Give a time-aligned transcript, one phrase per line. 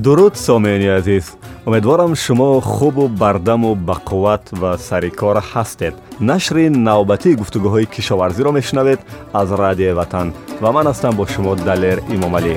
[0.00, 1.32] дуруд сомеёни азиз.
[1.66, 5.94] Умедворам шумо хубу бардаму бақувват ва сари кор ҳастед.
[6.20, 9.00] Нашри навбатии гуфтугӯҳои кишоварзиро мешунавед
[9.32, 10.32] аз радиои ватан.
[10.60, 12.56] Ва ман ҳастам бо шумо далер имомалӣ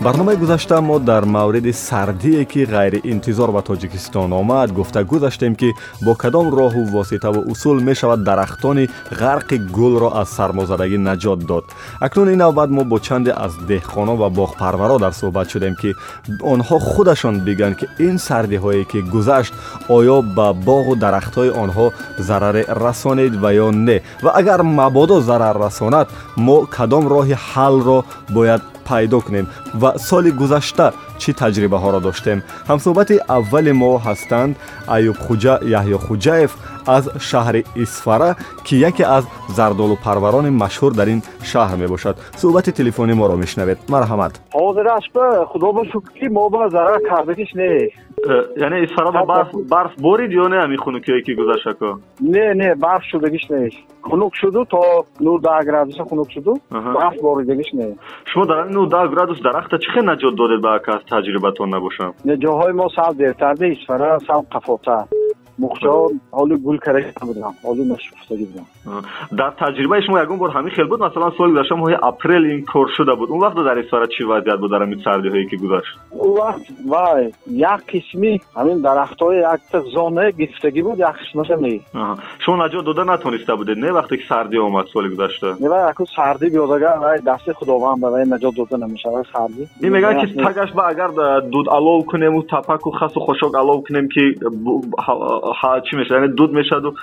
[0.00, 6.14] барномаи гузашта мо дар мавриди сардие ки ғайриинтизор ба тоҷикистон омад гуфта гузаштем ки бо
[6.14, 11.64] кадом роҳу воситаву усул мешавад дарахтони ғарқи гулро аз сармозадагӣ наҷот дод.
[12.00, 15.94] Акнун ин навбат мо бо чанде аз деҳқонон ва боғпарваро дар суҳбат шудем ки
[16.40, 19.52] онҳо худашон бигӯянд ки ин сардиҳое ки гузашт
[19.88, 24.00] оё ба боғу дарахтҳои онҳо зараре расонид ва ё не.
[24.22, 30.92] Ва агар мабодо зарар расонад мо кадом роҳи ҳаллро бояд пайдо кунем ва соли гузашта
[31.21, 34.53] чӣ таҷрибаҳоро доштем ҳамсӯҳбати аввали мо ҳастанд
[34.95, 36.51] аюбхуҷа яҳьёхуҷаев
[36.95, 38.31] аз шаҳри исфара
[38.65, 39.23] ки яке аз
[39.57, 45.81] зардолупарварони машҳур дар ин шаҳр мебошад суҳбати телефони моро мешунавед марҳамат ҳозираш ба худо ба
[45.91, 47.71] шукр ки мо ба зарар кардагиш не
[48.27, 52.75] Э, яъне исфара ба барф барф борид ё не ҳамин хунукие ки гузаштако не не
[52.75, 53.69] барф шудагиш не
[54.01, 57.87] хунук шуду то нурдаҳ градуса хунук шуду барф боридагиш не
[58.25, 62.10] шумо дар ин нурдаҳ градус дарахта чӣ хел наҷот додед ба ака аз таҷрибатон набошам.
[62.44, 65.04] Ҷоҳои мо сав дертарда исфара сав қафотар
[65.64, 68.66] мухҷон ҳоли гул карда будам ҳоли нашуфтагӣ будам.
[69.40, 72.88] Дар таҷрибаи шумо ягон бор ҳамин хел буд масалан соли гузашта моҳи апрел ин кор
[72.96, 73.28] шуда буд.
[73.34, 75.92] Он вақт дар исфара чӣ вазъият буд дар ҳамин сардиҳое ки гузашт?
[76.22, 77.32] Он вақт вай
[77.72, 81.80] як қисми ҳамин дарахтҳои якта зона гирифтагӣ буд як қисмаша не
[82.42, 85.56] шумо наҷот дода натониста будед не вақте ки сардӣ омад соли гузашта?
[85.60, 89.62] Вай яку сардӣ биёдага вай дасти худованд вай наҷот дода намешавад сардӣ.
[89.84, 91.10] Ин мегӯяд ки тагаш ба агар
[91.54, 94.24] дуд алов кунему тапаку хасу хушок алов кунем ки
[95.86, 96.22] чӣ мешавад?
[96.22, 96.94] Яъне дуд мешаваду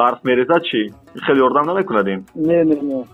[0.00, 0.80] барф мерезад чӣ?
[1.24, 2.76] Хеле ёрдам намекунад ин не не.
[2.80, 3.04] Не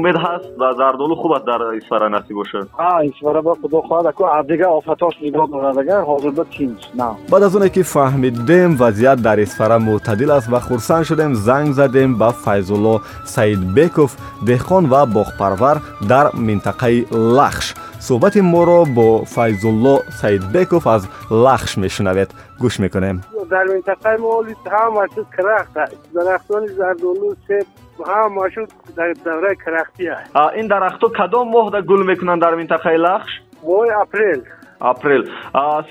[0.00, 2.68] умед ҳаст ва зардолу хуб аст дар исфара насиб бошад?
[3.10, 7.08] Исфара ба худо хоҳад аку ардига офатош нигоҳ дорад агар ҳозирда тинҷ на.
[7.30, 12.10] Баъд аз оне ки фаҳмидем вазъият дар исфара мӯътадил аст ва хурсанд шудем занг задем
[12.20, 12.94] ба файзулло
[13.34, 14.10] саидбеков
[14.48, 15.76] деҳқон ва боғпарвар
[16.10, 16.98] дар минтақаи
[17.38, 17.66] лахш
[18.00, 22.30] صحبت ما را با فیض الله سید بکوف از لخش میشنوید.
[22.60, 23.20] گوش می‌کنیم.
[23.50, 26.14] در منطقه ما هم مشهود کرخت است.
[26.14, 27.66] درختان زردالو سیب
[28.06, 30.36] هم مشهود در دوره کرختی است.
[30.36, 33.30] این درخت کدام ماه در گل می‌کنند در منطقه لخش؟
[33.66, 34.42] ماه اپریل.
[34.80, 35.30] اپریل.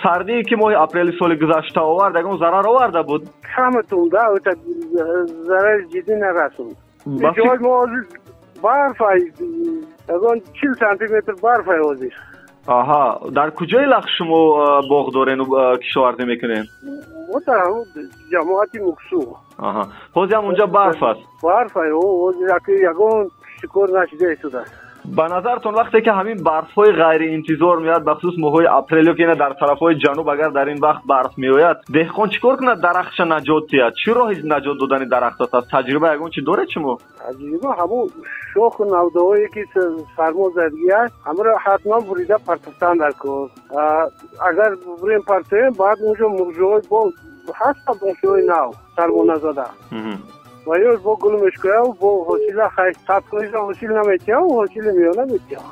[0.03, 4.17] سردی که ماه اپریل سال گذشته آورد اون ضرر آورده بود؟ کم تونده
[5.47, 6.75] ضرر جدی نرسوند.
[7.05, 7.61] بس...
[7.61, 7.87] ما
[8.62, 9.20] барфай
[10.16, 12.14] ягон чил сантиметр барфай ҳозир
[12.80, 13.02] аҳа
[13.38, 14.40] дар куҷои лахш шумо
[14.92, 15.44] боғ дорену
[15.82, 16.66] кишоварзӣ мекунед
[17.30, 17.60] мо дар
[18.32, 19.20] ҷамоати муксу
[19.68, 19.84] аҳа
[20.16, 21.82] ҳозир ҳам унҷа барф аст барфа
[22.24, 22.48] ҳозир
[22.92, 23.22] ягон
[23.60, 29.24] шикор нашуда истодааст ба назартон вақте ки ҳамин барфҳои ғайриинтизор меояд бахусус моҳҳои апрелио ки
[29.42, 33.64] дар тарафҳои ҷануб агар дар ин вақт барф меояд деҳқон чӣ кор кунад дарахтша наҷот
[33.72, 36.92] диҳад чӣ роҳи наҷот додани дарахтот аст таҷриба ягон чи доред шумо
[37.22, 38.06] таҷриба ҳамон
[38.57, 39.63] шоху навдаҳое ки
[40.17, 43.47] сармо задгӣ аст ҳамаро ҳатман бурида партофтан дар кор.
[44.49, 46.99] Агар бурем партоем баъд онҷо мурҷоҳои бо
[47.61, 49.67] ҳаста бошиҳои нав сармоназада
[50.67, 55.65] ва ё бо гул мешкӯяв бо ҳосила хай сабкониша ҳосил наметиҳав ҳосили миёна метиҳав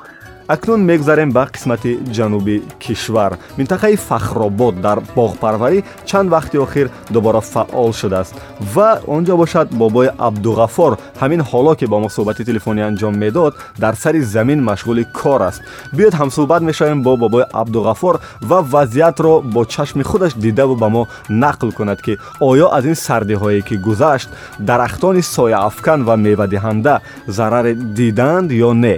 [0.51, 7.93] акнун мегузарем ба қисмати ҷануби кишвар минтақаи фахробод дар боғпарварӣ чанд вақти охир дубора фаъол
[7.93, 8.35] шудааст
[8.73, 13.53] ва он ҷо бошад бобои абдуғаффор ҳамин ҳоло ки бо мо суҳбати телефонӣ анҷом медод
[13.79, 15.61] дар сари замин машғули кор аст
[15.95, 21.71] биёед ҳамсуҳбат мешавем бо бобои абдуғаффор ва вазъиятро бо чашми худаш дидаву ба мо нақл
[21.77, 28.71] кунад ки оё аз ин сардиҳое ки гузашт дарахтони сояафкан ва мевадиҳанда зараре дидаанд ё
[28.73, 28.95] не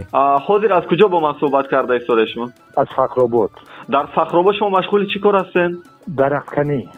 [0.47, 3.50] ҳозир аз куҷо бо ман صحبت کرده ایستاده شما از فخرآباد
[3.90, 5.78] در فخرآباد شما مشغول چی کار هستین؟
[6.18, 6.88] درخت کنی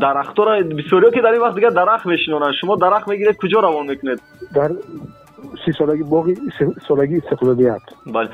[0.00, 3.86] درخت را بسیاری که در این وقت دیگه درخت میشنونن شما درخت می‌گیرید کجا روان
[3.86, 4.20] می‌کنید؟
[4.54, 4.68] در
[5.64, 7.80] سی سالگی باقی سی سالگی استقلالیت.
[8.14, 8.28] بله.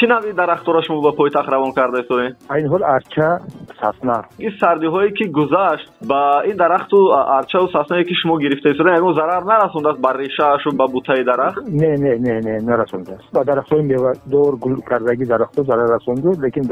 [0.00, 3.38] چی نوی درخت را شما به پایتخت روان کرده ایستاده این حال ارچه
[3.82, 4.18] сасна.
[4.38, 6.98] Ин сардиҳое ки гузашт ба ин дарахту
[7.38, 11.58] арчаву саснае ки шумо гирифта истода ягон зарар нарасондааст ба решаашу ба бутаи дарахт?
[11.82, 13.26] Не не не не нарасондааст.
[13.32, 16.64] Ба дарахтҳои мевадор гул кардагӣ дарахтҳо зарар расонду лекин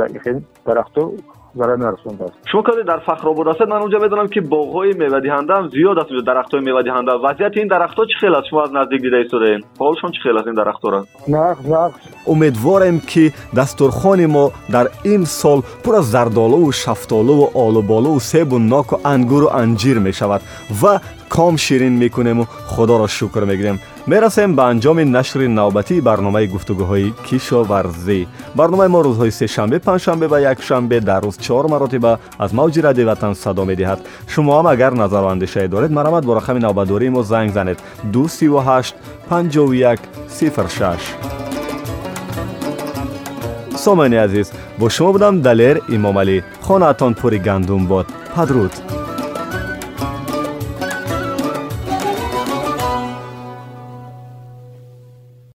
[0.66, 1.04] дарахтҳо
[1.54, 6.10] зарар нарасондааст шумо каде дар фахробод ҳастед ман онҷа медонам ки боғҳои мевадиҳандаам зиёд аст
[6.12, 8.48] онҷа дарахтҳои мевадиҳанда вазъияти ин дарахтҳо чӣ хел аст?
[8.48, 11.00] Шумо аз наздик дида истодаед ҳолшон чӣ хел аст ин дарахтҳоро
[11.36, 12.00] нақс нақс
[12.32, 13.24] умедворем ки
[13.58, 14.44] дастурхони мо
[14.74, 20.42] дар ин сол пур аз зардолуву шафтолуву олуболуву себу ноку ангуру анҷир мешавад
[20.80, 21.00] ва
[21.30, 22.46] ком ширин мекунему.
[22.66, 23.78] Худоро шукр мегӯем
[24.10, 28.20] мерасем ба анҷоми нашри навбатии барномаи гуфтугӯҳои кишоварзӣ.
[28.58, 32.12] Барномаи мо рӯзҳои сешанбе панҷшанбе ва якшанбе дар рӯз чор маротиба
[32.44, 33.98] аз мавҷи радиои ватан садо медиҳад.
[34.32, 37.78] Шумоам агар назару андешае доред марамат бо рақами навбатдории мо занг занед.
[38.12, 38.94] 238
[39.30, 39.98] 51
[40.68, 41.40] 06
[43.84, 46.36] сомаини азиз бо шумо будам далер имомалӣ
[46.66, 48.06] хонаатон пури гандум бод.
[48.34, 48.72] Падруд